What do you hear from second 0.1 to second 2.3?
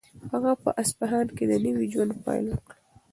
هغه په اصفهان کې د نوي ژوند